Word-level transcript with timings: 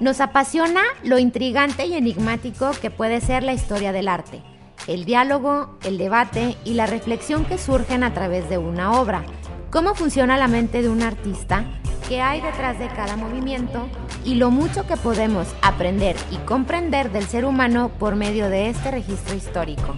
Nos 0.00 0.20
apasiona 0.20 0.82
lo 1.04 1.18
intrigante 1.20 1.86
y 1.86 1.94
enigmático 1.94 2.72
que 2.82 2.90
puede 2.90 3.20
ser 3.20 3.44
la 3.44 3.52
historia 3.52 3.92
del 3.92 4.08
arte, 4.08 4.42
el 4.88 5.04
diálogo, 5.04 5.78
el 5.84 5.98
debate 5.98 6.56
y 6.64 6.74
la 6.74 6.86
reflexión 6.86 7.44
que 7.44 7.58
surgen 7.58 8.02
a 8.02 8.12
través 8.12 8.48
de 8.48 8.58
una 8.58 9.00
obra, 9.00 9.24
cómo 9.70 9.94
funciona 9.94 10.36
la 10.36 10.48
mente 10.48 10.82
de 10.82 10.88
un 10.88 11.02
artista, 11.02 11.64
qué 12.08 12.20
hay 12.20 12.40
detrás 12.40 12.76
de 12.80 12.88
cada 12.88 13.16
movimiento 13.16 13.88
y 14.24 14.34
lo 14.34 14.50
mucho 14.50 14.84
que 14.84 14.96
podemos 14.96 15.46
aprender 15.62 16.16
y 16.32 16.38
comprender 16.38 17.12
del 17.12 17.26
ser 17.26 17.44
humano 17.44 17.92
por 17.96 18.16
medio 18.16 18.50
de 18.50 18.70
este 18.70 18.90
registro 18.90 19.36
histórico. 19.36 19.94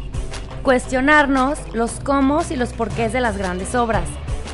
Cuestionarnos 0.62 1.58
los 1.72 2.00
cómo 2.00 2.42
y 2.50 2.56
los 2.56 2.74
porqués 2.74 3.14
de 3.14 3.22
las 3.22 3.38
grandes 3.38 3.74
obras 3.74 4.08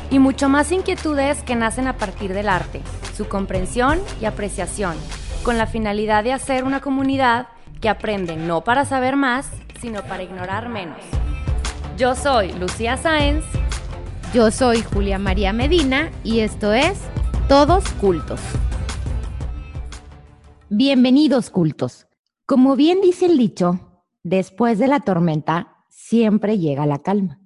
y 0.09 0.19
mucho 0.19 0.47
más 0.47 0.71
inquietudes 0.71 1.43
que 1.43 1.55
nacen 1.57 1.87
a 1.87 1.97
partir 1.97 2.33
del 2.33 2.47
arte, 2.47 2.81
su 3.17 3.27
comprensión 3.27 3.99
y 4.21 4.25
apreciación, 4.25 4.95
con 5.43 5.57
la 5.57 5.67
finalidad 5.67 6.23
de 6.23 6.31
hacer 6.31 6.63
una 6.63 6.79
comunidad 6.79 7.47
que 7.81 7.89
aprende 7.89 8.37
no 8.37 8.63
para 8.63 8.85
saber 8.85 9.17
más, 9.17 9.49
sino 9.81 10.01
para 10.03 10.23
ignorar 10.23 10.69
menos. 10.69 10.97
Yo 11.97 12.15
soy 12.15 12.53
Lucía 12.53 12.97
Sáenz. 12.97 13.43
Yo 14.33 14.49
soy 14.49 14.81
Julia 14.81 15.19
María 15.19 15.53
Medina 15.53 16.11
y 16.23 16.39
esto 16.39 16.73
es 16.73 16.99
Todos 17.47 17.87
Cultos. 17.93 18.39
Bienvenidos 20.69 21.49
cultos. 21.49 22.07
Como 22.45 22.75
bien 22.75 23.01
dice 23.01 23.25
el 23.27 23.37
dicho, 23.37 24.01
después 24.23 24.79
de 24.79 24.87
la 24.87 25.01
tormenta 25.01 25.75
siempre 25.89 26.57
llega 26.57 26.85
la 26.85 26.99
calma, 26.99 27.39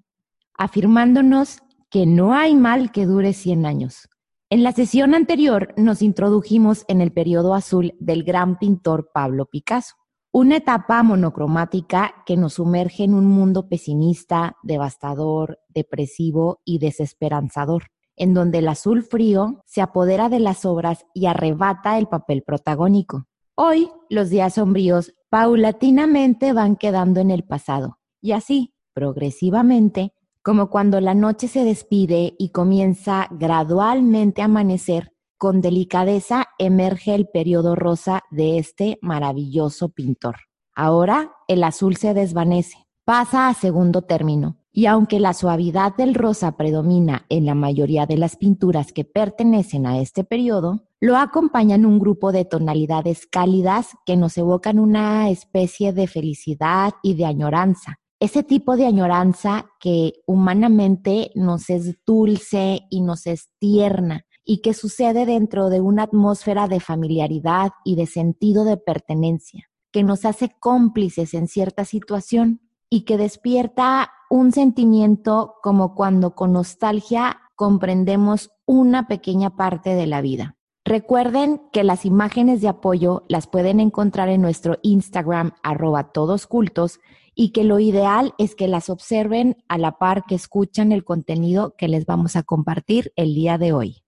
afirmándonos 0.53 1.59
que 1.89 2.05
no 2.05 2.33
hay 2.33 2.55
mal 2.55 2.91
que 2.91 3.05
dure 3.05 3.33
100 3.33 3.65
años. 3.65 4.07
En 4.49 4.63
la 4.63 4.71
sesión 4.71 5.13
anterior 5.13 5.73
nos 5.75 6.01
introdujimos 6.01 6.85
en 6.87 7.01
el 7.01 7.11
periodo 7.11 7.53
azul 7.53 7.95
del 7.99 8.23
gran 8.23 8.57
pintor 8.57 9.11
Pablo 9.13 9.45
Picasso, 9.45 9.95
una 10.31 10.55
etapa 10.55 11.03
monocromática 11.03 12.23
que 12.25 12.37
nos 12.37 12.53
sumerge 12.53 13.03
en 13.03 13.13
un 13.13 13.25
mundo 13.25 13.67
pesimista, 13.67 14.55
devastador, 14.63 15.59
depresivo 15.67 16.61
y 16.63 16.79
desesperanzador, 16.79 17.87
en 18.15 18.33
donde 18.33 18.59
el 18.59 18.69
azul 18.69 19.03
frío 19.03 19.63
se 19.65 19.81
apodera 19.81 20.29
de 20.29 20.39
las 20.39 20.63
obras 20.63 21.05
y 21.13 21.25
arrebata 21.25 21.97
el 21.97 22.07
papel 22.07 22.41
protagónico. 22.41 23.25
Hoy 23.53 23.89
los 24.09 24.29
días 24.29 24.53
sombríos 24.53 25.13
paulatinamente 25.29 26.53
van 26.53 26.77
quedando 26.77 27.19
en 27.19 27.31
el 27.31 27.43
pasado 27.43 27.99
y 28.21 28.31
así, 28.31 28.73
progresivamente, 28.93 30.13
como 30.47 30.69
cuando 30.69 31.01
la 31.01 31.13
noche 31.13 31.49
se 31.49 31.65
despide 31.65 32.33
y 32.39 32.51
comienza 32.51 33.27
gradualmente 33.31 34.41
a 34.41 34.45
amanecer, 34.45 35.11
con 35.37 35.59
delicadeza 35.59 36.45
emerge 36.57 37.15
el 37.15 37.27
periodo 37.27 37.75
rosa 37.75 38.21
de 38.31 38.57
este 38.57 38.97
maravilloso 39.01 39.89
pintor. 39.89 40.37
Ahora 40.73 41.33
el 41.49 41.65
azul 41.65 41.97
se 41.97 42.13
desvanece, 42.13 42.77
pasa 43.03 43.49
a 43.49 43.53
segundo 43.55 44.03
término, 44.03 44.57
y 44.71 44.85
aunque 44.85 45.19
la 45.19 45.33
suavidad 45.33 45.93
del 45.97 46.15
rosa 46.15 46.55
predomina 46.55 47.25
en 47.27 47.45
la 47.45 47.53
mayoría 47.53 48.05
de 48.05 48.15
las 48.15 48.37
pinturas 48.37 48.93
que 48.93 49.03
pertenecen 49.03 49.85
a 49.85 49.99
este 49.99 50.23
periodo, 50.23 50.87
lo 51.01 51.17
acompañan 51.17 51.85
un 51.85 51.99
grupo 51.99 52.31
de 52.31 52.45
tonalidades 52.45 53.27
cálidas 53.27 53.97
que 54.05 54.15
nos 54.15 54.37
evocan 54.37 54.79
una 54.79 55.29
especie 55.29 55.91
de 55.91 56.07
felicidad 56.07 56.93
y 57.03 57.15
de 57.15 57.25
añoranza, 57.25 57.99
ese 58.19 58.43
tipo 58.43 58.75
de 58.77 58.87
añoranza 58.87 59.69
que 59.79 60.13
humanamente 60.25 61.31
nos 61.35 61.69
es 61.69 62.03
dulce 62.05 62.81
y 62.89 63.01
nos 63.01 63.27
es 63.27 63.49
tierna 63.59 64.25
y 64.43 64.61
que 64.61 64.73
sucede 64.73 65.25
dentro 65.25 65.69
de 65.69 65.81
una 65.81 66.03
atmósfera 66.03 66.67
de 66.67 66.79
familiaridad 66.79 67.71
y 67.83 67.95
de 67.95 68.07
sentido 68.07 68.63
de 68.63 68.77
pertenencia, 68.77 69.69
que 69.91 70.03
nos 70.03 70.25
hace 70.25 70.55
cómplices 70.59 71.33
en 71.33 71.47
cierta 71.47 71.85
situación 71.85 72.61
y 72.89 73.01
que 73.01 73.17
despierta 73.17 74.11
un 74.29 74.51
sentimiento 74.51 75.55
como 75.61 75.93
cuando 75.93 76.33
con 76.33 76.53
nostalgia 76.53 77.41
comprendemos 77.55 78.51
una 78.65 79.07
pequeña 79.07 79.55
parte 79.55 79.95
de 79.95 80.07
la 80.07 80.21
vida. 80.21 80.55
Recuerden 80.85 81.61
que 81.73 81.83
las 81.83 82.05
imágenes 82.05 82.61
de 82.61 82.69
apoyo 82.69 83.25
las 83.27 83.47
pueden 83.47 83.81
encontrar 83.81 84.29
en 84.29 84.41
nuestro 84.41 84.77
Instagram 84.83 85.51
arroba 85.61 86.13
todos 86.13 86.47
cultos 86.47 87.01
y 87.39 87.51
que 87.51 87.63
lo 87.63 87.79
ideal 87.79 88.33
es 88.39 88.55
que 88.55 88.67
las 88.67 88.89
observen 88.89 89.63
a 89.67 89.77
la 89.77 89.99
par 89.99 90.23
que 90.25 90.33
escuchan 90.33 90.91
el 90.91 91.03
contenido 91.03 91.75
que 91.77 91.87
les 91.87 92.07
vamos 92.07 92.35
a 92.35 92.41
compartir 92.41 93.13
el 93.15 93.35
día 93.35 93.59
de 93.59 93.73
hoy. 93.73 94.03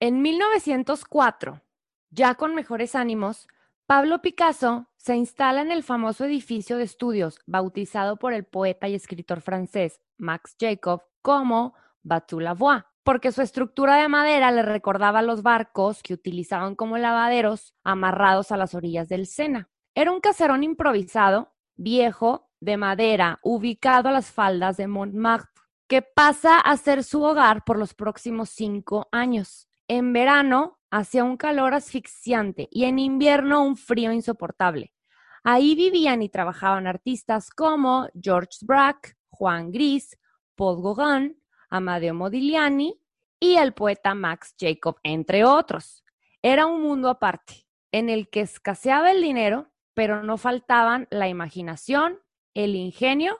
En 0.00 0.20
1904, 0.20 1.62
ya 2.10 2.34
con 2.34 2.54
mejores 2.54 2.94
ánimos, 2.94 3.48
Pablo 3.86 4.20
Picasso 4.20 4.86
se 4.98 5.16
instala 5.16 5.62
en 5.62 5.72
el 5.72 5.82
famoso 5.82 6.26
edificio 6.26 6.76
de 6.76 6.84
estudios 6.84 7.40
bautizado 7.46 8.18
por 8.18 8.34
el 8.34 8.44
poeta 8.44 8.86
y 8.86 8.94
escritor 8.94 9.40
francés 9.40 10.02
Max 10.18 10.54
Jacob 10.60 11.04
como 11.22 11.72
Bateau 12.02 12.38
Lavoie, 12.38 12.84
porque 13.02 13.32
su 13.32 13.40
estructura 13.40 13.96
de 13.96 14.08
madera 14.08 14.50
le 14.50 14.60
recordaba 14.60 15.22
los 15.22 15.42
barcos 15.42 16.02
que 16.02 16.12
utilizaban 16.12 16.74
como 16.74 16.98
lavaderos 16.98 17.72
amarrados 17.82 18.52
a 18.52 18.58
las 18.58 18.74
orillas 18.74 19.08
del 19.08 19.26
Sena. 19.26 19.70
Era 19.94 20.12
un 20.12 20.20
caserón 20.20 20.64
improvisado, 20.64 21.54
viejo 21.76 22.50
de 22.64 22.76
madera 22.76 23.38
ubicado 23.42 24.08
a 24.08 24.12
las 24.12 24.30
faldas 24.30 24.76
de 24.76 24.86
Montmartre, 24.86 25.62
que 25.86 26.02
pasa 26.02 26.58
a 26.58 26.76
ser 26.76 27.04
su 27.04 27.22
hogar 27.22 27.64
por 27.64 27.78
los 27.78 27.94
próximos 27.94 28.50
cinco 28.50 29.08
años. 29.12 29.68
En 29.86 30.12
verano 30.12 30.78
hacía 30.90 31.24
un 31.24 31.36
calor 31.36 31.74
asfixiante 31.74 32.68
y 32.70 32.84
en 32.84 32.98
invierno 32.98 33.62
un 33.62 33.76
frío 33.76 34.12
insoportable. 34.12 34.92
Ahí 35.42 35.74
vivían 35.74 36.22
y 36.22 36.30
trabajaban 36.30 36.86
artistas 36.86 37.50
como 37.50 38.08
George 38.18 38.58
Braque, 38.62 39.12
Juan 39.28 39.70
Gris, 39.70 40.16
Paul 40.54 40.82
Gauguin, 40.82 41.38
Amadeo 41.68 42.14
Modigliani 42.14 42.98
y 43.38 43.56
el 43.56 43.74
poeta 43.74 44.14
Max 44.14 44.54
Jacob, 44.58 44.96
entre 45.02 45.44
otros. 45.44 46.02
Era 46.40 46.64
un 46.64 46.80
mundo 46.80 47.10
aparte, 47.10 47.66
en 47.92 48.08
el 48.08 48.30
que 48.30 48.40
escaseaba 48.40 49.10
el 49.10 49.20
dinero, 49.20 49.70
pero 49.92 50.22
no 50.22 50.38
faltaban 50.38 51.06
la 51.10 51.28
imaginación, 51.28 52.20
el 52.54 52.76
ingenio 52.76 53.38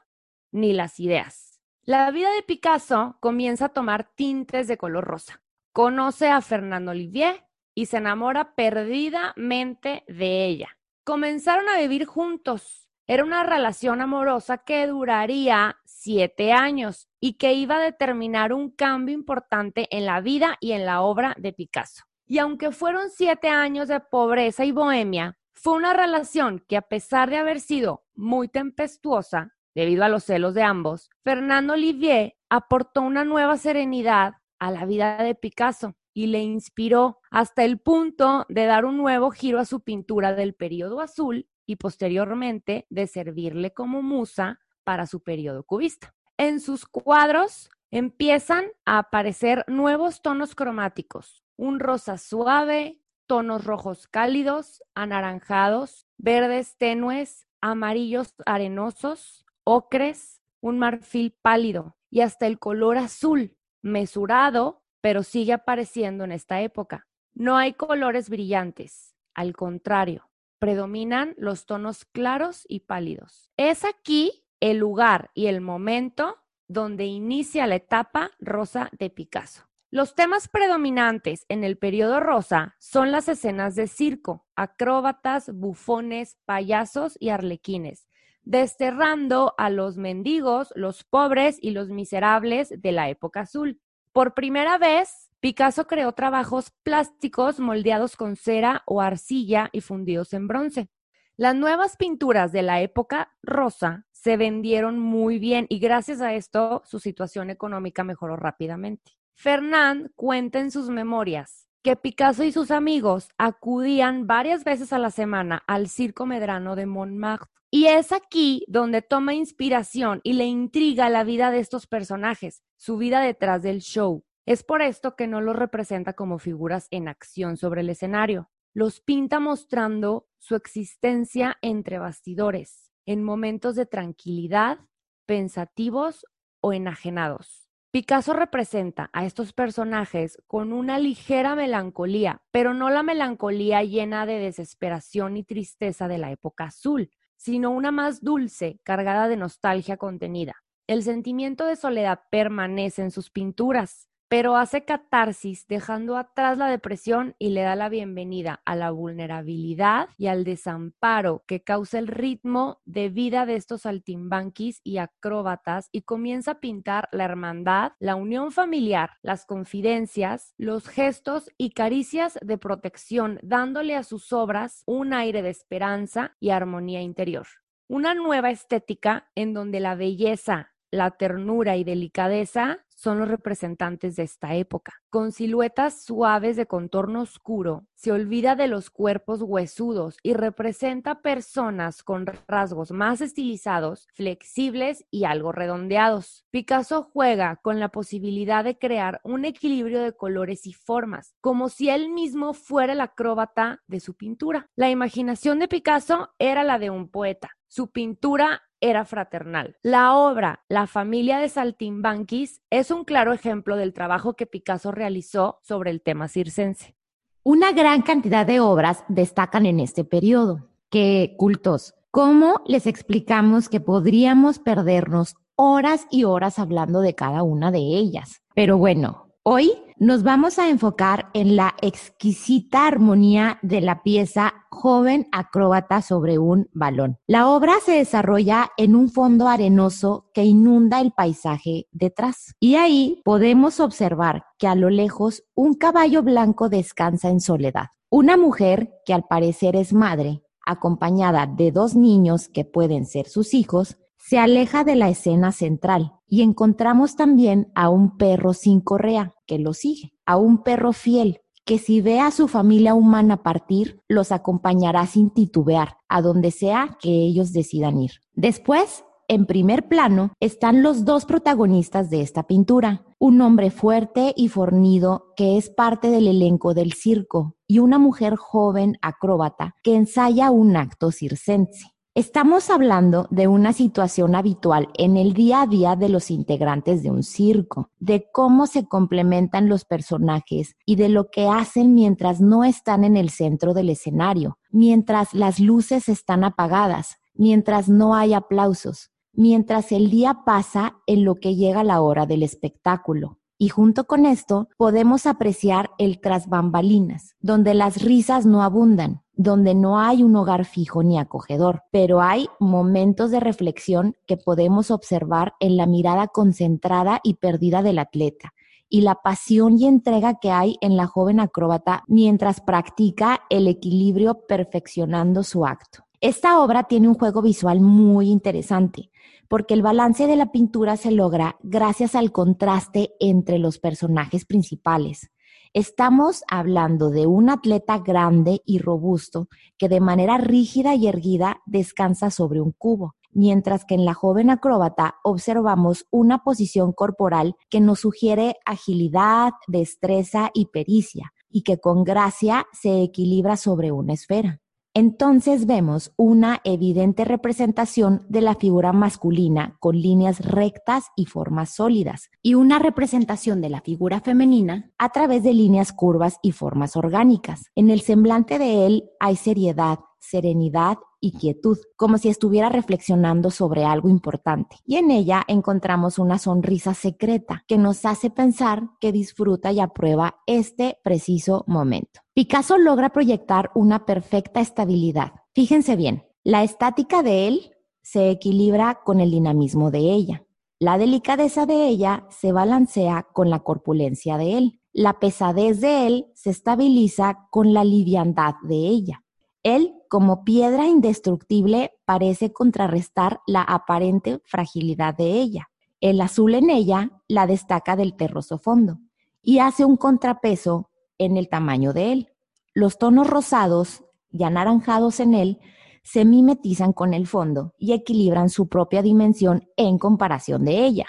ni 0.53 0.73
las 0.73 1.01
ideas. 1.01 1.61
La 1.83 2.11
vida 2.11 2.33
de 2.33 2.43
Picasso 2.43 3.17
comienza 3.21 3.67
a 3.67 3.69
tomar 3.71 4.15
tintes 4.15 4.69
de 4.69 4.79
color 4.79 5.05
rosa. 5.05 5.43
Conoce 5.73 6.29
a 6.29 6.41
Fernando 6.41 6.93
Olivier 6.93 7.45
y 7.75 7.87
se 7.87 7.99
enamora 7.99 8.55
perdidamente 8.55 10.05
de 10.07 10.47
ella. 10.47 10.79
Comenzaron 11.05 11.69
a 11.69 11.77
vivir 11.77 12.07
juntos. 12.07 12.89
Era 13.07 13.25
una 13.25 13.43
relación 13.43 14.01
amorosa 14.01 14.59
que 14.59 14.87
duraría 14.87 15.77
siete 15.85 16.53
años 16.53 17.09
y 17.21 17.35
que 17.35 17.53
iba 17.53 17.77
a 17.77 17.83
determinar 17.83 18.53
un 18.53 18.71
cambio 18.71 19.15
importante 19.15 19.89
en 19.91 20.07
la 20.07 20.21
vida 20.21 20.57
y 20.61 20.73
en 20.73 20.87
la 20.87 21.03
obra 21.03 21.35
de 21.39 21.53
Picasso. 21.53 22.05
Y 22.27 22.39
aunque 22.39 22.73
fueron 22.73 23.11
siete 23.11 23.49
años 23.49 23.89
de 23.89 24.01
pobreza 24.01 24.65
y 24.65 24.73
bohemia, 24.73 25.37
fue 25.55 25.75
una 25.75 25.93
relación 25.93 26.65
que 26.69 26.77
a 26.77 26.83
pesar 26.83 27.31
de 27.31 27.39
haber 27.39 27.61
sido 27.61 28.05
muy 28.15 28.49
tempestuosa, 28.49 29.55
debido 29.75 30.05
a 30.05 30.09
los 30.09 30.25
celos 30.25 30.55
de 30.55 30.63
ambos, 30.63 31.11
Fernando 31.23 31.73
Olivier 31.73 32.37
aportó 32.49 33.03
una 33.03 33.25
nueva 33.25 33.57
serenidad 33.57 34.35
a 34.59 34.71
la 34.71 34.85
vida 34.87 35.17
de 35.23 35.35
Picasso 35.35 35.97
y 36.13 36.27
le 36.27 36.41
inspiró 36.41 37.19
hasta 37.31 37.65
el 37.65 37.81
punto 37.81 38.47
de 38.49 38.67
dar 38.67 38.85
un 38.85 38.97
nuevo 38.97 39.31
giro 39.31 39.59
a 39.59 39.65
su 39.65 39.81
pintura 39.81 40.33
del 40.35 40.55
periodo 40.55 41.01
azul 41.01 41.49
y 41.67 41.77
posteriormente 41.77 42.87
de 42.89 43.07
servirle 43.07 43.73
como 43.73 44.01
musa 44.01 44.61
para 44.85 45.07
su 45.07 45.23
periodo 45.23 45.65
cubista. 45.65 46.15
En 46.37 46.61
sus 46.61 46.87
cuadros 46.87 47.71
empiezan 47.91 48.67
a 48.85 48.99
aparecer 48.99 49.65
nuevos 49.67 50.23
tonos 50.23 50.55
cromáticos, 50.55 51.45
un 51.57 51.81
rosa 51.81 52.19
suave, 52.19 53.01
tonos 53.27 53.65
rojos 53.65 54.07
cálidos, 54.07 54.83
anaranjados, 54.95 56.07
verdes 56.19 56.77
tenues, 56.77 57.47
amarillos 57.61 58.35
arenosos, 58.47 59.47
ocres, 59.65 60.43
un 60.61 60.79
marfil 60.79 61.37
pálido 61.43 61.97
y 62.11 62.21
hasta 62.21 62.47
el 62.47 62.59
color 62.59 62.99
azul, 62.99 63.57
mesurado, 63.83 64.83
pero 65.01 65.23
sigue 65.23 65.53
apareciendo 65.53 66.25
en 66.25 66.33
esta 66.33 66.61
época. 66.63 67.07
No 67.35 67.57
hay 67.57 67.75
colores 67.75 68.31
brillantes, 68.31 69.15
al 69.35 69.55
contrario, 69.55 70.31
predominan 70.59 71.35
los 71.37 71.67
tonos 71.67 72.05
claros 72.05 72.65
y 72.69 72.81
pálidos. 72.81 73.51
Es 73.57 73.85
aquí 73.85 74.47
el 74.61 74.79
lugar 74.79 75.31
y 75.35 75.47
el 75.47 75.61
momento 75.61 76.39
donde 76.69 77.05
inicia 77.05 77.67
la 77.67 77.75
etapa 77.75 78.31
rosa 78.39 78.89
de 78.99 79.11
Picasso. 79.11 79.69
Los 79.95 80.17
temas 80.17 80.49
predominantes 80.49 81.47
en 81.49 81.63
el 81.63 81.79
periodo 81.79 82.19
rosa 82.19 82.75
son 82.81 83.13
las 83.13 83.29
escenas 83.29 83.77
de 83.77 83.87
circo, 83.87 84.45
acróbatas, 84.57 85.53
bufones, 85.55 86.37
payasos 86.47 87.17
y 87.21 87.29
arlequines, 87.29 88.09
desterrando 88.43 89.55
a 89.57 89.71
los 89.71 89.97
mendigos, 89.97 90.73
los 90.75 91.05
pobres 91.05 91.59
y 91.61 91.71
los 91.71 91.91
miserables 91.91 92.75
de 92.77 92.91
la 92.91 93.09
época 93.09 93.43
azul. 93.43 93.81
Por 94.11 94.35
primera 94.35 94.79
vez, 94.79 95.31
Picasso 95.39 95.87
creó 95.87 96.11
trabajos 96.11 96.73
plásticos 96.83 97.61
moldeados 97.61 98.17
con 98.17 98.35
cera 98.35 98.83
o 98.87 99.01
arcilla 99.01 99.71
y 99.71 99.81
fundidos 99.81 100.33
en 100.33 100.49
bronce. 100.49 100.91
Las 101.37 101.55
nuevas 101.55 101.97
pinturas 101.97 102.51
de 102.51 102.63
la 102.63 102.81
época 102.81 103.33
rosa 103.45 104.07
se 104.11 104.37
vendieron 104.37 104.99
muy 104.99 105.39
bien 105.39 105.67
y 105.69 105.79
gracias 105.79 106.21
a 106.21 106.35
esto 106.35 106.83
su 106.85 106.99
situación 106.99 107.49
económica 107.49 108.03
mejoró 108.03 108.35
rápidamente. 108.35 109.13
Fernand 109.35 110.11
cuenta 110.15 110.61
en 110.61 110.71
sus 110.71 110.89
memorias 110.89 111.65
que 111.85 111.97
Picasso 111.97 112.45
y 112.45 112.51
sus 112.51 112.71
amigos 112.71 113.29
acudían 113.37 114.27
varias 114.27 114.65
veces 114.65 114.95
a 114.95 114.99
la 114.99 115.11
semana 115.11 115.63
al 115.67 115.91
Circo 115.91 116.25
Medrano 116.25 116.77
de 116.77 116.87
Montmartre. 116.87 117.51
Y 117.71 117.89
es 117.89 118.11
aquí 118.11 118.65
donde 118.69 119.03
toma 119.03 119.35
inspiración 119.35 120.21
y 120.23 120.33
le 120.33 120.47
intriga 120.47 121.11
la 121.11 121.25
vida 121.25 121.51
de 121.51 121.59
estos 121.59 121.87
personajes, 121.87 122.63
su 122.79 122.97
vida 122.97 123.21
detrás 123.21 123.63
del 123.63 123.81
show. 123.81 124.25
Es 124.47 124.63
por 124.63 124.81
esto 124.81 125.15
que 125.15 125.27
no 125.27 125.43
los 125.43 125.57
representa 125.57 126.15
como 126.15 126.39
figuras 126.39 126.89
en 126.91 127.07
acción 127.07 127.59
sobre 127.59 127.83
el 127.83 127.91
escenario. 127.91 128.51
Los 128.73 129.01
pinta 129.01 129.39
mostrando 129.39 130.27
su 130.39 130.55
existencia 130.55 131.59
entre 131.61 131.99
bastidores, 131.99 132.91
en 133.05 133.23
momentos 133.23 133.77
de 133.77 133.85
tranquilidad, 133.85 134.79
pensativos 135.27 136.25
o 136.61 136.73
enajenados. 136.73 137.64
Picasso 137.95 138.33
representa 138.33 139.09
a 139.13 139.25
estos 139.25 139.53
personajes 139.53 140.43
con 140.49 140.73
una 140.73 140.99
ligera 140.99 141.55
melancolía, 141.55 142.43
pero 142.51 142.75
no 142.75 142.91
la 142.91 143.05
melancolía 143.05 143.85
llena 143.85 144.27
de 144.27 144.41
desesperación 144.41 145.37
y 145.37 145.45
tristeza 145.45 146.09
de 146.09 146.19
la 146.19 146.33
época 146.33 146.65
azul, 146.65 147.13
sino 147.37 147.71
una 147.71 147.93
más 147.93 148.21
dulce, 148.21 148.81
cargada 148.83 149.29
de 149.29 149.37
nostalgia 149.37 149.97
contenida. 149.97 150.57
El 150.89 151.05
sentimiento 151.05 151.67
de 151.67 151.77
soledad 151.77 152.23
permanece 152.33 153.01
en 153.01 153.13
sus 153.13 153.31
pinturas, 153.31 154.09
pero 154.35 154.57
hace 154.57 154.85
catarsis 154.85 155.65
dejando 155.69 156.17
atrás 156.17 156.59
la 156.59 156.67
depresión 156.67 157.37
y 157.39 157.51
le 157.51 157.63
da 157.63 157.77
la 157.77 157.89
bienvenida 157.89 158.63
a 158.65 158.75
la 158.75 158.91
vulnerabilidad 158.91 160.09
y 160.19 160.27
al 160.27 160.43
desamparo 160.43 161.45
que 161.47 161.63
causa 161.63 162.01
el 162.01 162.09
ritmo 162.09 162.81
de 162.85 163.11
vida 163.11 163.47
de 163.47 163.55
estos 163.55 163.83
saltimbanquis 163.83 164.81
y 164.83 164.99
acróbatas 164.99 165.89
y 165.93 166.03
comienza 166.03 166.51
a 166.51 166.59
pintar 166.59 167.09
la 167.13 167.27
hermandad, 167.27 167.93
la 168.01 168.17
unión 168.17 168.51
familiar, 168.51 169.11
las 169.23 169.47
confidencias, 169.47 170.53
los 170.59 170.89
gestos 170.89 171.49
y 171.57 171.71
caricias 171.71 172.37
de 172.43 172.59
protección, 172.59 173.39
dándole 173.41 173.95
a 173.95 174.03
sus 174.03 174.33
obras 174.33 174.83
un 174.85 175.15
aire 175.15 175.43
de 175.43 175.51
esperanza 175.51 176.35
y 176.41 176.51
armonía 176.51 177.03
interior. 177.03 177.47
Una 177.87 178.15
nueva 178.15 178.51
estética 178.51 179.31
en 179.37 179.55
donde 179.55 179.79
la 179.79 179.95
belleza, 179.95 180.74
la 180.95 181.11
ternura 181.11 181.77
y 181.77 181.85
delicadeza 181.85 182.79
son 182.95 183.19
los 183.19 183.29
representantes 183.29 184.15
de 184.17 184.23
esta 184.23 184.55
época. 184.55 184.95
Con 185.11 185.33
siluetas 185.33 186.05
suaves 186.05 186.57
de 186.57 186.67
contorno 186.67 187.23
oscuro, 187.23 187.85
se 187.95 188.13
olvida 188.13 188.55
de 188.55 188.69
los 188.69 188.91
cuerpos 188.91 189.43
huesudos 189.43 190.17
y 190.23 190.35
representa 190.35 191.21
personas 191.21 192.05
con 192.05 192.27
rasgos 192.47 192.93
más 192.93 193.21
estilizados, 193.21 194.07
flexibles 194.15 195.05
y 195.11 195.25
algo 195.25 195.51
redondeados. 195.51 196.47
Picasso 196.51 197.03
juega 197.03 197.57
con 197.57 197.81
la 197.81 197.89
posibilidad 197.89 198.63
de 198.63 198.79
crear 198.79 199.21
un 199.25 199.45
equilibrio 199.45 200.01
de 200.01 200.13
colores 200.17 200.65
y 200.65 200.73
formas, 200.73 201.35
como 201.41 201.69
si 201.69 201.91
él 201.91 202.09
mismo 202.11 202.55
fuera 202.55 202.93
el 202.93 203.01
acróbata 203.01 203.83
de 203.89 203.99
su 203.99 204.15
pintura. 204.15 204.71
La 204.77 204.91
imaginación 204.91 205.59
de 205.59 205.69
Picasso 205.69 206.31
era 206.39 206.63
la 206.63 206.79
de 206.79 206.91
un 206.91 207.09
poeta. 207.09 207.51
Su 207.67 207.91
pintura 207.91 208.63
era 208.85 209.07
fraternal. 209.07 209.77
La 209.83 210.15
obra 210.15 210.61
La 210.69 210.87
familia 210.87 211.39
de 211.39 211.49
Saltimbanquis 211.49 212.61
es 212.69 212.91
un 212.91 213.05
claro 213.05 213.33
ejemplo 213.33 213.77
del 213.77 213.95
trabajo 213.95 214.35
que 214.35 214.47
Picasso 214.47 214.93
realizó 214.93 215.59
sobre 215.63 215.91
el 215.91 216.03
tema 216.03 216.29
circense. 216.29 216.95
Una 217.43 217.73
gran 217.73 218.03
cantidad 218.03 218.47
de 218.47 218.61
obras 218.61 219.05
destacan 219.09 219.65
en 219.65 219.81
este 219.81 220.05
periodo. 220.05 220.69
¿Qué 220.91 221.35
cultos? 221.39 221.95
¿Cómo 222.11 222.61
les 222.67 222.87
explicamos 222.87 223.71
que 223.71 223.81
podríamos 223.81 224.59
perdernos 224.59 225.35
horas 225.57 226.07
y 226.11 226.25
horas 226.25 226.59
hablando 226.59 227.01
de 227.01 227.15
cada 227.15 227.43
una 227.43 227.71
de 227.71 227.79
ellas? 227.79 228.43
Pero 228.55 228.77
bueno, 228.77 229.25
Hoy 229.47 229.73
nos 229.99 230.23
vamos 230.23 230.59
a 230.59 230.71
enfocar 230.71 231.29
en 231.35 231.55
la 231.55 231.75
exquisita 231.83 232.87
armonía 232.87 233.59
de 233.61 233.83
la 233.83 234.03
pieza 234.03 234.55
Joven 234.85 235.29
acróbata 235.33 236.03
sobre 236.03 236.39
un 236.39 236.69
balón. 236.75 237.17
La 237.27 237.49
obra 237.49 237.73
se 237.83 237.93
desarrolla 237.93 238.71
en 238.77 238.95
un 238.95 239.09
fondo 239.09 239.49
arenoso 239.49 240.27
que 240.35 240.45
inunda 240.45 241.01
el 241.01 241.13
paisaje 241.13 241.87
detrás. 241.91 242.53
Y 242.61 242.75
ahí 242.75 243.23
podemos 243.25 243.81
observar 243.81 244.45
que 244.59 244.67
a 244.67 244.75
lo 244.75 244.91
lejos 244.91 245.43
un 245.55 245.73
caballo 245.73 246.23
blanco 246.23 246.69
descansa 246.69 247.31
en 247.31 247.41
soledad. 247.41 247.87
Una 248.11 248.37
mujer, 248.37 248.93
que 249.07 249.15
al 249.15 249.25
parecer 249.25 249.75
es 249.75 249.95
madre, 249.95 250.43
acompañada 250.67 251.47
de 251.47 251.73
dos 251.73 251.95
niños 251.95 252.51
que 252.51 252.67
pueden 252.67 253.07
ser 253.07 253.27
sus 253.27 253.55
hijos, 253.55 253.97
se 254.19 254.39
aleja 254.39 254.85
de 254.85 254.97
la 254.97 255.09
escena 255.09 255.53
central 255.53 256.13
y 256.29 256.43
encontramos 256.43 257.17
también 257.17 257.73
a 257.75 257.89
un 257.89 258.19
perro 258.19 258.53
sin 258.53 258.83
correa 258.83 259.33
que 259.47 259.59
lo 259.59 259.73
sigue, 259.73 260.13
a 260.27 260.37
un 260.37 260.63
perro 260.63 260.93
fiel 260.93 261.41
que 261.65 261.79
si 261.79 262.01
ve 262.01 262.21
a 262.21 262.31
su 262.31 262.49
familia 262.49 262.95
humana 262.95 263.43
partir, 263.43 264.01
los 264.09 264.33
acompañará 264.33 265.07
sin 265.07 265.31
titubear 265.31 265.97
a 266.09 266.23
donde 266.23 266.51
sea 266.51 266.97
que 267.01 267.11
ellos 267.11 267.53
decidan 267.53 267.99
ir. 268.01 268.13
Después, 268.35 269.05
en 269.29 269.47
primer 269.47 269.89
plano, 269.89 270.33
están 270.41 270.83
los 270.83 271.05
dos 271.05 271.25
protagonistas 271.25 272.11
de 272.11 272.21
esta 272.21 272.43
pintura, 272.47 273.07
un 273.19 273.41
hombre 273.41 273.71
fuerte 273.71 274.35
y 274.37 274.49
fornido 274.49 275.33
que 275.37 275.57
es 275.57 275.71
parte 275.71 276.11
del 276.11 276.29
elenco 276.29 276.75
del 276.75 276.93
circo 276.93 277.57
y 277.67 277.79
una 277.79 277.99
mujer 277.99 278.37
joven 278.37 278.99
acróbata 279.01 279.75
que 279.83 279.95
ensaya 279.95 280.51
un 280.51 280.77
acto 280.77 281.11
circense. 281.11 281.94
Estamos 282.17 282.71
hablando 282.71 283.27
de 283.33 283.49
una 283.49 283.73
situación 283.73 284.37
habitual 284.37 284.89
en 284.97 285.17
el 285.17 285.33
día 285.33 285.63
a 285.63 285.67
día 285.67 285.97
de 285.97 286.09
los 286.09 286.31
integrantes 286.31 287.03
de 287.03 287.11
un 287.11 287.25
circo, 287.25 287.91
de 287.99 288.29
cómo 288.33 288.69
se 288.69 288.87
complementan 288.87 289.69
los 289.69 289.85
personajes 289.85 290.77
y 290.87 290.95
de 290.95 291.09
lo 291.09 291.29
que 291.29 291.49
hacen 291.49 291.93
mientras 291.93 292.41
no 292.41 292.63
están 292.63 293.03
en 293.03 293.17
el 293.17 293.31
centro 293.31 293.75
del 293.75 293.91
escenario, 293.91 294.59
mientras 294.71 295.35
las 295.35 295.59
luces 295.59 296.09
están 296.09 296.45
apagadas, 296.45 297.17
mientras 297.35 297.89
no 297.89 298.15
hay 298.15 298.33
aplausos, 298.33 299.11
mientras 299.33 299.91
el 299.91 300.09
día 300.09 300.43
pasa 300.47 300.99
en 301.09 301.25
lo 301.25 301.35
que 301.35 301.57
llega 301.57 301.83
la 301.83 302.01
hora 302.01 302.27
del 302.27 302.45
espectáculo. 302.45 303.41
Y 303.59 303.71
junto 303.71 304.05
con 304.05 304.25
esto 304.25 304.69
podemos 304.77 305.27
apreciar 305.27 305.91
el 305.99 306.21
tras 306.21 306.49
bambalinas, 306.49 307.35
donde 307.41 307.75
las 307.75 308.03
risas 308.03 308.47
no 308.47 308.63
abundan, 308.63 309.24
donde 309.37 309.75
no 309.75 309.99
hay 309.99 310.23
un 310.23 310.37
hogar 310.37 310.65
fijo 310.65 311.03
ni 311.03 311.19
acogedor, 311.19 311.83
pero 311.91 312.21
hay 312.21 312.49
momentos 312.61 313.31
de 313.31 313.41
reflexión 313.41 314.17
que 314.27 314.37
podemos 314.37 314.91
observar 314.91 315.55
en 315.61 315.77
la 315.77 315.87
mirada 315.87 316.29
concentrada 316.29 317.21
y 317.23 317.35
perdida 317.35 317.83
del 317.83 317.99
atleta 317.99 318.53
y 318.89 319.01
la 319.01 319.17
pasión 319.17 319.79
y 319.79 319.87
entrega 319.87 320.39
que 320.39 320.53
hay 320.53 320.77
en 320.81 320.97
la 320.97 321.07
joven 321.07 321.41
acróbata 321.41 322.05
mientras 322.07 322.61
practica 322.61 323.41
el 323.51 323.67
equilibrio 323.67 324.47
perfeccionando 324.47 325.43
su 325.43 325.67
acto. 325.67 326.05
Esta 326.21 326.61
obra 326.61 326.85
tiene 326.85 327.09
un 327.09 327.15
juego 327.15 327.43
visual 327.43 327.81
muy 327.81 328.31
interesante 328.31 329.11
porque 329.49 329.75
el 329.75 329.83
balance 329.83 330.27
de 330.27 330.37
la 330.37 330.53
pintura 330.53 330.97
se 330.97 331.11
logra 331.11 331.57
gracias 331.63 332.15
al 332.15 332.33
contraste 332.33 333.11
entre 333.21 333.59
los 333.59 333.79
personajes 333.79 334.45
principales. 334.45 335.31
Estamos 335.77 336.45
hablando 336.49 337.11
de 337.11 337.27
un 337.27 337.51
atleta 337.51 337.99
grande 337.99 338.63
y 338.65 338.79
robusto 338.79 339.49
que 339.77 339.89
de 339.89 339.99
manera 339.99 340.39
rígida 340.39 340.95
y 340.95 341.09
erguida 341.09 341.63
descansa 341.67 342.31
sobre 342.31 342.61
un 342.61 342.71
cubo, 342.71 343.17
mientras 343.33 343.85
que 343.85 343.97
en 343.97 344.05
la 344.05 344.15
joven 344.15 344.51
acróbata 344.51 345.17
observamos 345.25 346.07
una 346.13 346.45
posición 346.45 346.93
corporal 346.93 347.57
que 347.71 347.81
nos 347.81 347.99
sugiere 347.99 348.55
agilidad, 348.65 349.55
destreza 349.67 350.53
y 350.55 350.67
pericia, 350.67 351.33
y 351.51 351.63
que 351.63 351.81
con 351.81 352.05
gracia 352.05 352.67
se 352.73 353.03
equilibra 353.03 353.57
sobre 353.57 353.91
una 353.91 354.13
esfera 354.13 354.61
entonces 354.95 355.67
vemos 355.67 356.13
una 356.17 356.61
evidente 356.65 357.25
representación 357.25 358.25
de 358.29 358.41
la 358.41 358.55
figura 358.55 358.93
masculina 358.93 359.77
con 359.81 360.01
líneas 360.01 360.41
rectas 360.41 361.07
y 361.17 361.27
formas 361.27 361.75
sólidas, 361.75 362.31
y 362.43 362.55
una 362.55 362.79
representación 362.79 363.61
de 363.61 363.71
la 363.71 363.81
figura 363.81 364.21
femenina 364.21 364.93
a 364.97 365.11
través 365.11 365.43
de 365.43 365.53
líneas 365.53 365.93
curvas 365.93 366.39
y 366.43 366.53
formas 366.53 366.97
orgánicas. 366.97 367.71
En 367.75 367.91
el 367.91 368.01
semblante 368.01 368.59
de 368.59 368.87
él 368.87 369.11
hay 369.19 369.37
seriedad, 369.37 369.99
serenidad 370.29 370.99
y 371.21 371.33
quietud, 371.33 371.79
como 371.97 372.19
si 372.19 372.29
estuviera 372.29 372.69
reflexionando 372.69 373.51
sobre 373.51 373.85
algo 373.85 374.09
importante. 374.09 374.77
Y 374.85 374.97
en 374.97 375.11
ella 375.11 375.43
encontramos 375.49 376.19
una 376.19 376.39
sonrisa 376.39 376.95
secreta 376.95 377.65
que 377.67 377.79
nos 377.79 378.05
hace 378.05 378.31
pensar 378.31 378.83
que 379.01 379.13
disfruta 379.13 379.73
y 379.73 379.81
aprueba 379.81 380.37
este 380.47 380.99
preciso 381.03 381.65
momento. 381.67 382.21
Picasso 382.35 382.79
logra 382.79 383.11
proyectar 383.11 383.71
una 383.75 384.05
perfecta 384.05 384.61
estabilidad. 384.61 385.33
Fíjense 385.55 385.97
bien, 385.97 386.25
la 386.43 386.63
estática 386.63 387.23
de 387.23 387.49
él 387.49 387.71
se 388.03 388.31
equilibra 388.31 389.01
con 389.05 389.21
el 389.21 389.31
dinamismo 389.31 389.91
de 389.91 390.01
ella. 390.01 390.45
La 390.79 390.99
delicadeza 390.99 391.65
de 391.65 391.87
ella 391.87 392.27
se 392.29 392.53
balancea 392.53 393.27
con 393.33 393.49
la 393.49 393.61
corpulencia 393.61 394.37
de 394.37 394.59
él. 394.59 394.81
La 394.93 395.19
pesadez 395.19 395.81
de 395.81 396.07
él 396.07 396.27
se 396.35 396.51
estabiliza 396.51 397.49
con 397.51 397.73
la 397.73 397.85
liviandad 397.85 398.55
de 398.63 398.77
ella. 398.77 399.25
Él, 399.63 399.95
como 400.09 400.45
piedra 400.45 400.87
indestructible, 400.87 401.93
parece 402.05 402.53
contrarrestar 402.53 403.41
la 403.47 403.63
aparente 403.63 404.41
fragilidad 404.45 405.15
de 405.17 405.41
ella. 405.41 405.71
El 406.01 406.21
azul 406.21 406.55
en 406.55 406.71
ella 406.71 407.11
la 407.29 407.47
destaca 407.47 407.97
del 407.97 408.15
terroso 408.17 408.59
fondo 408.59 408.99
y 409.43 409.59
hace 409.59 409.85
un 409.85 409.97
contrapeso 409.97 410.91
en 411.19 411.37
el 411.37 411.49
tamaño 411.49 411.93
de 411.93 412.13
él. 412.13 412.33
Los 412.75 412.99
tonos 412.99 413.29
rosados 413.29 414.05
y 414.31 414.45
anaranjados 414.45 415.21
en 415.21 415.35
él 415.35 415.61
se 416.03 416.25
mimetizan 416.25 416.93
con 416.93 417.15
el 417.15 417.27
fondo 417.27 417.75
y 417.79 417.93
equilibran 417.93 418.51
su 418.51 418.69
propia 418.69 419.01
dimensión 419.01 419.69
en 419.77 419.99
comparación 419.99 420.65
de 420.65 420.85
ella. 420.85 421.07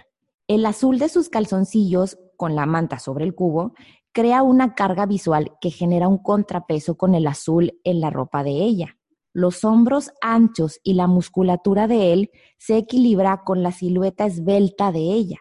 El 0.47 0.65
azul 0.65 0.99
de 0.99 1.09
sus 1.09 1.29
calzoncillos 1.29 2.17
con 2.37 2.55
la 2.55 2.65
manta 2.65 2.99
sobre 2.99 3.25
el 3.25 3.35
cubo 3.35 3.73
crea 4.15 4.43
una 4.43 4.75
carga 4.75 5.05
visual 5.05 5.57
que 5.59 5.71
genera 5.71 6.07
un 6.07 6.19
contrapeso 6.19 6.95
con 6.95 7.15
el 7.15 7.27
azul 7.27 7.81
en 7.83 7.99
la 7.99 8.09
ropa 8.09 8.45
de 8.45 8.51
ella. 8.51 8.97
Los 9.33 9.65
hombros 9.65 10.09
anchos 10.21 10.79
y 10.83 10.93
la 10.93 11.07
musculatura 11.07 11.85
de 11.87 12.13
él 12.13 12.31
se 12.57 12.77
equilibra 12.77 13.43
con 13.43 13.61
la 13.61 13.73
silueta 13.73 14.25
esbelta 14.25 14.93
de 14.93 14.99
ella. 14.99 15.39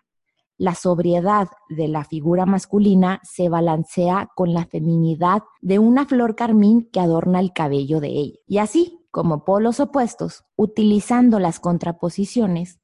La 0.56 0.74
sobriedad 0.74 1.46
de 1.68 1.86
la 1.86 2.02
figura 2.02 2.46
masculina 2.46 3.20
se 3.22 3.48
balancea 3.48 4.30
con 4.34 4.52
la 4.52 4.66
feminidad 4.66 5.44
de 5.60 5.78
una 5.78 6.04
flor 6.04 6.34
carmín 6.34 6.90
que 6.92 6.98
adorna 6.98 7.38
el 7.38 7.52
cabello 7.52 8.00
de 8.00 8.08
ella. 8.08 8.38
Y 8.48 8.58
así, 8.58 9.06
como 9.12 9.44
polos 9.44 9.78
opuestos, 9.78 10.42
utilizando 10.56 11.38
las 11.38 11.60
contraposiciones, 11.60 12.80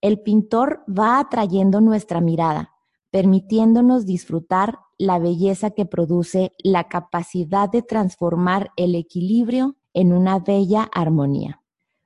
el 0.00 0.22
pintor 0.22 0.84
va 0.88 1.18
atrayendo 1.18 1.82
nuestra 1.82 2.22
mirada, 2.22 2.70
permitiéndonos 3.10 4.06
disfrutar 4.06 4.78
la 4.98 5.18
belleza 5.18 5.70
que 5.70 5.86
produce 5.86 6.52
la 6.58 6.88
capacidad 6.88 7.68
de 7.68 7.82
transformar 7.82 8.72
el 8.76 8.94
equilibrio 8.94 9.76
en 9.92 10.12
una 10.12 10.38
bella 10.38 10.88
armonía. 10.92 11.60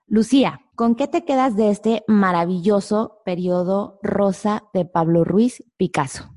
Lucía, 0.07 0.61
¿con 0.75 0.95
qué 0.95 1.07
te 1.07 1.25
quedas 1.25 1.57
de 1.57 1.71
este 1.71 2.05
maravilloso 2.07 3.21
periodo 3.25 3.99
rosa 4.03 4.65
de 4.73 4.85
Pablo 4.85 5.25
Ruiz 5.25 5.65
Picasso? 5.77 6.31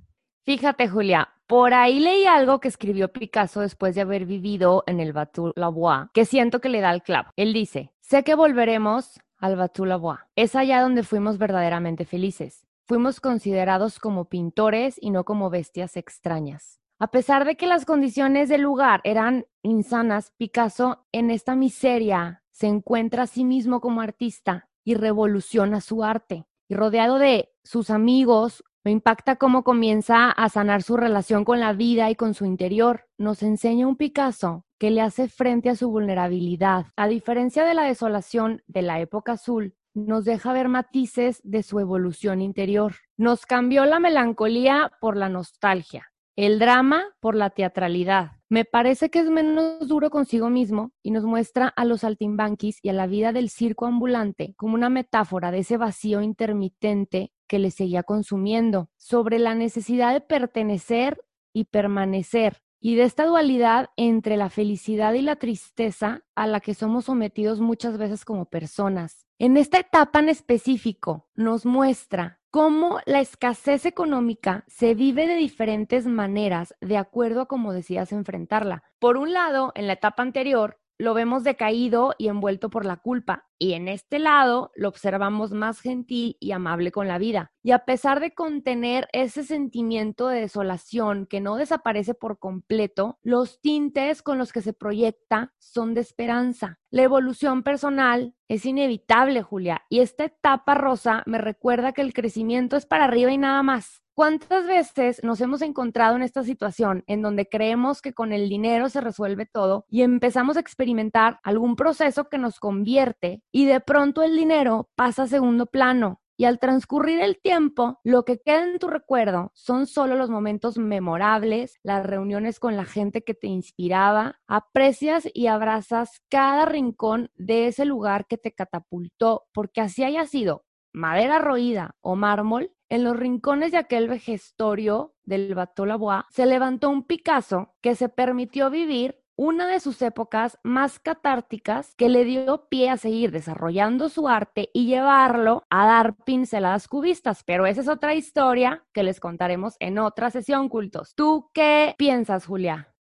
Fíjate, 0.43 0.89
Julia, 0.89 1.29
por 1.47 1.73
ahí 1.73 1.99
leí 1.99 2.25
algo 2.25 2.59
que 2.59 2.67
escribió 2.67 3.11
Picasso 3.11 3.61
después 3.61 3.95
de 3.95 4.01
haber 4.01 4.25
vivido 4.25 4.83
en 4.87 4.99
el 4.99 5.13
Batou 5.13 5.53
Labois, 5.55 6.09
que 6.13 6.25
siento 6.25 6.61
que 6.61 6.69
le 6.69 6.81
da 6.81 6.91
el 6.91 7.03
clavo. 7.03 7.29
Él 7.35 7.53
dice, 7.53 7.91
sé 7.99 8.23
que 8.23 8.35
volveremos 8.35 9.19
al 9.37 9.55
Batou 9.55 9.85
Labois. 9.85 10.19
Es 10.35 10.55
allá 10.55 10.81
donde 10.81 11.03
fuimos 11.03 11.37
verdaderamente 11.37 12.05
felices. 12.05 12.65
Fuimos 12.91 13.21
considerados 13.21 13.99
como 13.99 14.25
pintores 14.25 14.97
y 14.99 15.11
no 15.11 15.23
como 15.23 15.49
bestias 15.49 15.95
extrañas. 15.95 16.81
A 16.99 17.07
pesar 17.07 17.45
de 17.45 17.55
que 17.55 17.65
las 17.65 17.85
condiciones 17.85 18.49
del 18.49 18.63
lugar 18.63 18.99
eran 19.05 19.45
insanas, 19.63 20.33
Picasso 20.35 21.05
en 21.13 21.31
esta 21.31 21.55
miseria 21.55 22.43
se 22.51 22.67
encuentra 22.67 23.23
a 23.23 23.27
sí 23.27 23.45
mismo 23.45 23.79
como 23.79 24.01
artista 24.01 24.67
y 24.83 24.95
revoluciona 24.95 25.79
su 25.79 26.03
arte. 26.03 26.47
Y 26.67 26.75
rodeado 26.75 27.17
de 27.17 27.53
sus 27.63 27.89
amigos, 27.91 28.61
me 28.83 28.91
impacta 28.91 29.37
cómo 29.37 29.63
comienza 29.63 30.29
a 30.29 30.49
sanar 30.49 30.83
su 30.83 30.97
relación 30.97 31.45
con 31.45 31.61
la 31.61 31.71
vida 31.71 32.09
y 32.09 32.15
con 32.15 32.33
su 32.33 32.43
interior. 32.43 33.07
Nos 33.17 33.41
enseña 33.41 33.87
un 33.87 33.95
Picasso 33.95 34.65
que 34.77 34.91
le 34.91 34.99
hace 34.99 35.29
frente 35.29 35.69
a 35.69 35.77
su 35.77 35.89
vulnerabilidad. 35.89 36.87
A 36.97 37.07
diferencia 37.07 37.63
de 37.63 37.73
la 37.73 37.83
desolación 37.83 38.63
de 38.67 38.81
la 38.81 38.99
época 38.99 39.31
azul, 39.31 39.77
nos 39.93 40.25
deja 40.25 40.53
ver 40.53 40.67
matices 40.67 41.41
de 41.43 41.63
su 41.63 41.79
evolución 41.79 42.41
interior. 42.41 42.95
Nos 43.17 43.45
cambió 43.45 43.85
la 43.85 43.99
melancolía 43.99 44.91
por 44.99 45.17
la 45.17 45.29
nostalgia, 45.29 46.07
el 46.35 46.59
drama 46.59 47.03
por 47.19 47.35
la 47.35 47.49
teatralidad. 47.49 48.31
Me 48.49 48.65
parece 48.65 49.09
que 49.09 49.19
es 49.19 49.29
menos 49.29 49.87
duro 49.87 50.09
consigo 50.09 50.49
mismo 50.49 50.91
y 51.01 51.11
nos 51.11 51.23
muestra 51.23 51.67
a 51.67 51.85
los 51.85 52.03
altimbanquis 52.03 52.79
y 52.81 52.89
a 52.89 52.93
la 52.93 53.07
vida 53.07 53.31
del 53.31 53.49
circo 53.49 53.85
ambulante 53.85 54.53
como 54.57 54.75
una 54.75 54.89
metáfora 54.89 55.51
de 55.51 55.59
ese 55.59 55.77
vacío 55.77 56.21
intermitente 56.21 57.31
que 57.47 57.59
le 57.59 57.71
seguía 57.71 58.03
consumiendo, 58.03 58.89
sobre 58.97 59.39
la 59.39 59.55
necesidad 59.55 60.13
de 60.13 60.21
pertenecer 60.21 61.21
y 61.53 61.65
permanecer, 61.65 62.61
y 62.81 62.95
de 62.95 63.03
esta 63.03 63.25
dualidad 63.25 63.91
entre 63.95 64.35
la 64.35 64.49
felicidad 64.49 65.13
y 65.13 65.21
la 65.21 65.35
tristeza 65.35 66.23
a 66.35 66.47
la 66.47 66.59
que 66.59 66.73
somos 66.73 67.05
sometidos 67.05 67.61
muchas 67.61 67.97
veces 67.97 68.25
como 68.25 68.45
personas. 68.45 69.27
En 69.37 69.55
esta 69.55 69.79
etapa 69.79 70.19
en 70.19 70.29
específico 70.29 71.29
nos 71.35 71.65
muestra 71.65 72.39
cómo 72.49 72.99
la 73.05 73.21
escasez 73.21 73.85
económica 73.85 74.65
se 74.67 74.95
vive 74.95 75.27
de 75.27 75.35
diferentes 75.35 76.07
maneras 76.07 76.75
de 76.81 76.97
acuerdo 76.97 77.41
a 77.41 77.47
cómo 77.47 77.71
decidas 77.71 78.11
enfrentarla. 78.11 78.83
Por 78.99 79.17
un 79.17 79.31
lado, 79.31 79.71
en 79.75 79.85
la 79.87 79.93
etapa 79.93 80.23
anterior, 80.23 80.79
lo 80.97 81.13
vemos 81.13 81.43
decaído 81.43 82.13
y 82.17 82.27
envuelto 82.27 82.69
por 82.69 82.85
la 82.85 82.97
culpa, 82.97 83.47
y 83.61 83.73
en 83.73 83.87
este 83.87 84.17
lado 84.17 84.71
lo 84.73 84.87
observamos 84.87 85.51
más 85.51 85.81
gentil 85.81 86.35
y 86.39 86.51
amable 86.51 86.91
con 86.91 87.07
la 87.07 87.19
vida. 87.19 87.51
Y 87.61 87.69
a 87.69 87.85
pesar 87.85 88.19
de 88.19 88.33
contener 88.33 89.07
ese 89.13 89.43
sentimiento 89.43 90.29
de 90.29 90.41
desolación 90.41 91.27
que 91.27 91.41
no 91.41 91.57
desaparece 91.57 92.15
por 92.15 92.39
completo, 92.39 93.19
los 93.21 93.61
tintes 93.61 94.23
con 94.23 94.39
los 94.39 94.51
que 94.51 94.63
se 94.63 94.73
proyecta 94.73 95.53
son 95.59 95.93
de 95.93 96.01
esperanza. 96.01 96.79
La 96.89 97.03
evolución 97.03 97.61
personal 97.61 98.33
es 98.47 98.65
inevitable, 98.65 99.43
Julia, 99.43 99.83
y 99.89 99.99
esta 99.99 100.25
etapa 100.25 100.73
rosa 100.73 101.21
me 101.27 101.37
recuerda 101.37 101.93
que 101.93 102.01
el 102.01 102.13
crecimiento 102.13 102.77
es 102.77 102.87
para 102.87 103.03
arriba 103.03 103.31
y 103.31 103.37
nada 103.37 103.61
más. 103.61 104.01
¿Cuántas 104.13 104.67
veces 104.67 105.23
nos 105.23 105.39
hemos 105.39 105.61
encontrado 105.61 106.17
en 106.17 106.21
esta 106.21 106.43
situación 106.43 107.03
en 107.07 107.21
donde 107.21 107.47
creemos 107.47 108.01
que 108.01 108.13
con 108.13 108.33
el 108.33 108.49
dinero 108.49 108.89
se 108.89 108.99
resuelve 108.99 109.45
todo 109.45 109.85
y 109.89 110.01
empezamos 110.01 110.57
a 110.57 110.59
experimentar 110.59 111.39
algún 111.43 111.77
proceso 111.77 112.27
que 112.27 112.37
nos 112.37 112.59
convierte 112.59 113.41
y 113.51 113.65
de 113.65 113.79
pronto 113.79 114.23
el 114.23 114.35
dinero 114.35 114.89
pasa 114.95 115.23
a 115.23 115.27
segundo 115.27 115.65
plano? 115.65 116.21
Y 116.37 116.45
al 116.45 116.57
transcurrir 116.57 117.21
el 117.21 117.39
tiempo, 117.39 117.99
lo 118.03 118.25
que 118.25 118.39
queda 118.39 118.63
en 118.63 118.79
tu 118.79 118.87
recuerdo 118.87 119.51
son 119.53 119.85
solo 119.85 120.15
los 120.15 120.31
momentos 120.31 120.79
memorables, 120.79 121.77
las 121.83 122.03
reuniones 122.03 122.59
con 122.59 122.75
la 122.75 122.85
gente 122.85 123.23
que 123.23 123.35
te 123.35 123.45
inspiraba, 123.45 124.39
aprecias 124.47 125.29
y 125.35 125.45
abrazas 125.47 126.21
cada 126.29 126.65
rincón 126.65 127.29
de 127.35 127.67
ese 127.67 127.85
lugar 127.85 128.25
que 128.25 128.37
te 128.37 128.53
catapultó, 128.53 129.43
porque 129.53 129.81
así 129.81 130.03
haya 130.03 130.25
sido 130.25 130.65
madera 130.93 131.39
roída 131.39 131.95
o 132.01 132.15
mármol, 132.15 132.71
en 132.89 133.03
los 133.05 133.15
rincones 133.15 133.71
de 133.71 133.77
aquel 133.77 134.09
vejestorio 134.09 135.13
del 135.23 135.55
Bateau 135.55 135.85
se 136.29 136.45
levantó 136.45 136.89
un 136.89 137.05
Picasso 137.05 137.73
que 137.81 137.95
se 137.95 138.09
permitió 138.09 138.69
vivir 138.69 139.20
una 139.43 139.67
de 139.67 139.79
sus 139.79 140.03
épocas 140.03 140.59
más 140.61 140.99
catárticas 140.99 141.95
que 141.95 142.09
le 142.09 142.25
dio 142.25 142.67
pie 142.69 142.91
a 142.91 142.97
seguir 142.97 143.31
desarrollando 143.31 144.07
su 144.07 144.27
arte 144.27 144.69
y 144.71 144.85
llevarlo 144.85 145.63
a 145.71 145.87
dar 145.87 146.15
pinceladas 146.15 146.87
cubistas. 146.87 147.43
Pero 147.43 147.65
esa 147.65 147.81
es 147.81 147.87
otra 147.87 148.13
historia 148.13 148.85
que 148.93 149.01
les 149.01 149.19
contaremos 149.19 149.77
en 149.79 149.97
otra 149.97 150.29
sesión, 150.29 150.69
cultos. 150.69 151.15
¿Tú 151.15 151.49
qué 151.55 151.95
piensas, 151.97 152.45
Julia? 152.45 152.93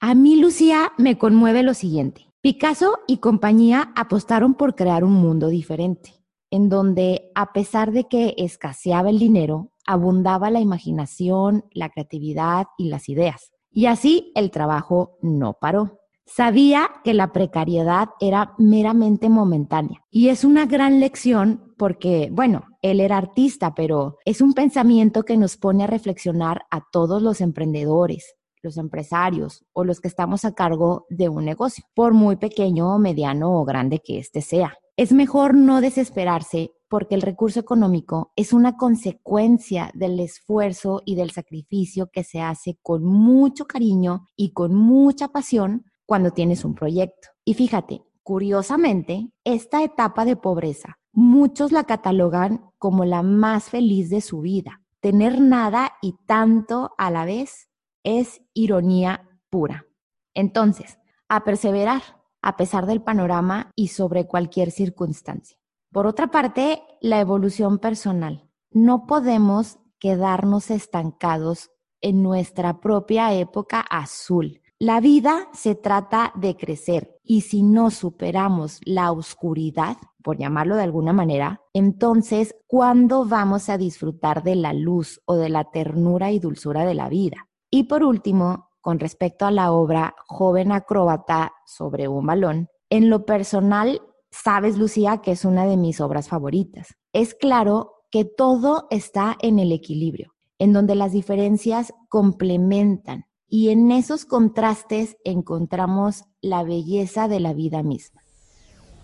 A 0.00 0.16
mí, 0.16 0.40
Lucía, 0.40 0.90
me 0.98 1.18
conmueve 1.18 1.62
lo 1.62 1.74
siguiente. 1.74 2.26
Picasso 2.40 2.98
y 3.06 3.18
compañía 3.18 3.92
apostaron 3.94 4.54
por 4.54 4.74
crear 4.74 5.04
un 5.04 5.12
mundo 5.12 5.46
diferente 5.46 6.14
en 6.50 6.68
donde 6.68 7.30
a 7.36 7.52
pesar 7.52 7.92
de 7.92 8.08
que 8.08 8.34
escaseaba 8.38 9.08
el 9.08 9.20
dinero, 9.20 9.70
abundaba 9.86 10.50
la 10.50 10.58
imaginación, 10.58 11.64
la 11.70 11.90
creatividad 11.90 12.66
y 12.76 12.88
las 12.88 13.08
ideas. 13.08 13.52
Y 13.70 13.86
así 13.86 14.32
el 14.34 14.50
trabajo 14.50 15.18
no 15.22 15.54
paró. 15.54 16.00
Sabía 16.26 16.88
que 17.02 17.12
la 17.12 17.32
precariedad 17.32 18.10
era 18.20 18.54
meramente 18.56 19.28
momentánea. 19.28 20.04
Y 20.10 20.28
es 20.28 20.44
una 20.44 20.66
gran 20.66 21.00
lección 21.00 21.74
porque, 21.76 22.28
bueno, 22.30 22.62
él 22.82 23.00
era 23.00 23.16
artista, 23.16 23.74
pero 23.74 24.16
es 24.24 24.40
un 24.40 24.52
pensamiento 24.52 25.24
que 25.24 25.36
nos 25.36 25.56
pone 25.56 25.84
a 25.84 25.88
reflexionar 25.88 26.62
a 26.70 26.82
todos 26.92 27.20
los 27.20 27.40
emprendedores, 27.40 28.36
los 28.62 28.76
empresarios 28.76 29.64
o 29.72 29.82
los 29.82 30.00
que 30.00 30.08
estamos 30.08 30.44
a 30.44 30.54
cargo 30.54 31.06
de 31.08 31.28
un 31.28 31.44
negocio, 31.44 31.84
por 31.94 32.12
muy 32.12 32.36
pequeño, 32.36 32.96
mediano 32.98 33.60
o 33.60 33.64
grande 33.64 33.98
que 33.98 34.18
éste 34.18 34.40
sea. 34.40 34.74
Es 34.96 35.12
mejor 35.12 35.54
no 35.54 35.80
desesperarse 35.80 36.70
porque 36.90 37.14
el 37.14 37.22
recurso 37.22 37.60
económico 37.60 38.32
es 38.34 38.52
una 38.52 38.76
consecuencia 38.76 39.92
del 39.94 40.18
esfuerzo 40.18 41.02
y 41.06 41.14
del 41.14 41.30
sacrificio 41.30 42.10
que 42.12 42.24
se 42.24 42.40
hace 42.40 42.80
con 42.82 43.04
mucho 43.04 43.66
cariño 43.66 44.26
y 44.34 44.52
con 44.52 44.74
mucha 44.74 45.28
pasión 45.28 45.84
cuando 46.04 46.32
tienes 46.32 46.64
un 46.64 46.74
proyecto. 46.74 47.28
Y 47.44 47.54
fíjate, 47.54 48.02
curiosamente, 48.24 49.30
esta 49.44 49.84
etapa 49.84 50.24
de 50.24 50.34
pobreza, 50.34 50.98
muchos 51.12 51.70
la 51.70 51.84
catalogan 51.84 52.72
como 52.76 53.04
la 53.04 53.22
más 53.22 53.70
feliz 53.70 54.10
de 54.10 54.20
su 54.20 54.40
vida. 54.40 54.82
Tener 54.98 55.40
nada 55.40 55.92
y 56.02 56.16
tanto 56.26 56.90
a 56.98 57.12
la 57.12 57.24
vez 57.24 57.68
es 58.02 58.42
ironía 58.52 59.28
pura. 59.48 59.86
Entonces, 60.34 60.98
a 61.28 61.44
perseverar 61.44 62.02
a 62.42 62.56
pesar 62.56 62.86
del 62.86 63.00
panorama 63.00 63.70
y 63.76 63.88
sobre 63.88 64.26
cualquier 64.26 64.72
circunstancia. 64.72 65.59
Por 65.92 66.06
otra 66.06 66.28
parte, 66.28 66.82
la 67.00 67.18
evolución 67.18 67.78
personal. 67.78 68.48
No 68.70 69.06
podemos 69.06 69.80
quedarnos 69.98 70.70
estancados 70.70 71.70
en 72.00 72.22
nuestra 72.22 72.80
propia 72.80 73.34
época 73.34 73.80
azul. 73.80 74.60
La 74.78 75.00
vida 75.00 75.48
se 75.52 75.74
trata 75.74 76.32
de 76.36 76.56
crecer 76.56 77.18
y 77.24 77.40
si 77.40 77.64
no 77.64 77.90
superamos 77.90 78.80
la 78.84 79.10
oscuridad, 79.10 79.96
por 80.22 80.38
llamarlo 80.38 80.76
de 80.76 80.84
alguna 80.84 81.12
manera, 81.12 81.60
entonces, 81.72 82.54
¿cuándo 82.68 83.24
vamos 83.24 83.68
a 83.68 83.76
disfrutar 83.76 84.44
de 84.44 84.54
la 84.54 84.72
luz 84.72 85.20
o 85.24 85.34
de 85.34 85.48
la 85.48 85.64
ternura 85.64 86.30
y 86.30 86.38
dulzura 86.38 86.84
de 86.84 86.94
la 86.94 87.08
vida? 87.08 87.48
Y 87.68 87.84
por 87.84 88.04
último, 88.04 88.70
con 88.80 89.00
respecto 89.00 89.44
a 89.44 89.50
la 89.50 89.72
obra 89.72 90.14
Joven 90.26 90.70
acróbata 90.70 91.52
sobre 91.66 92.06
un 92.06 92.26
balón, 92.26 92.68
en 92.90 93.10
lo 93.10 93.24
personal, 93.24 94.00
sabes, 94.30 94.78
Lucía, 94.78 95.18
que 95.18 95.32
es 95.32 95.44
una 95.44 95.66
de 95.66 95.76
mis 95.76 96.00
obras 96.00 96.28
favoritas. 96.28 96.94
Es 97.12 97.34
claro 97.34 97.94
que 98.10 98.24
todo 98.24 98.86
está 98.90 99.36
en 99.40 99.58
el 99.58 99.72
equilibrio, 99.72 100.34
en 100.58 100.72
donde 100.72 100.94
las 100.94 101.12
diferencias 101.12 101.94
complementan 102.08 103.24
y 103.48 103.70
en 103.70 103.90
esos 103.90 104.24
contrastes 104.24 105.16
encontramos 105.24 106.24
la 106.40 106.62
belleza 106.62 107.28
de 107.28 107.40
la 107.40 107.52
vida 107.52 107.82
misma. 107.82 108.22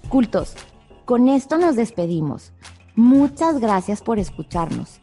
Cultos, 0.08 0.54
con 1.04 1.28
esto 1.28 1.58
nos 1.58 1.74
despedimos. 1.74 2.52
Muchas 2.94 3.60
gracias 3.60 4.02
por 4.02 4.18
escucharnos. 4.18 5.00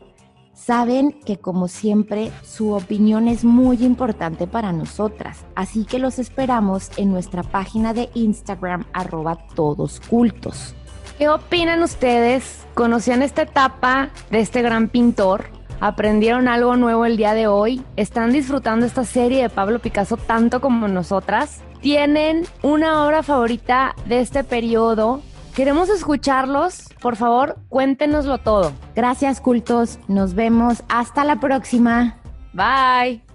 Saben 0.66 1.12
que 1.12 1.40
como 1.40 1.68
siempre 1.68 2.32
su 2.42 2.72
opinión 2.72 3.28
es 3.28 3.44
muy 3.44 3.84
importante 3.84 4.48
para 4.48 4.72
nosotras, 4.72 5.44
así 5.56 5.84
que 5.84 6.00
los 6.00 6.20
esperamos 6.20 6.90
en 6.96 7.12
nuestra 7.12 7.44
página 7.44 7.94
de 7.94 8.10
Instagram 8.14 8.86
arroba 8.94 9.38
todoscultos. 9.56 10.74
¿Qué 11.18 11.28
opinan 11.28 11.84
ustedes? 11.84 12.66
¿Conocían 12.76 13.24
esta 13.24 13.42
etapa 13.42 14.12
de 14.32 14.40
este 14.40 14.62
gran 14.62 14.88
pintor? 14.88 15.48
¿Aprendieron 15.82 16.48
algo 16.48 16.78
nuevo 16.78 17.04
el 17.04 17.18
día 17.18 17.34
de 17.34 17.48
hoy? 17.48 17.84
¿Están 17.98 18.32
disfrutando 18.32 18.86
esta 18.86 19.04
serie 19.04 19.42
de 19.42 19.50
Pablo 19.50 19.80
Picasso 19.80 20.16
tanto 20.16 20.62
como 20.62 20.88
nosotras? 20.88 21.60
¿Tienen 21.82 22.46
una 22.62 23.06
obra 23.06 23.22
favorita 23.22 23.96
de 24.06 24.22
este 24.22 24.46
periodo? 24.46 25.22
Queremos 25.56 25.90
escucharlos. 25.90 26.90
Por 27.00 27.16
favor, 27.16 27.58
cuéntenoslo 27.70 28.40
todo. 28.40 28.72
Gracias, 28.96 29.40
cultos. 29.40 30.00
Nos 30.08 30.34
vemos. 30.34 30.84
Hasta 30.90 31.24
la 31.24 31.40
próxima. 31.40 32.18
Bye. 32.54 33.33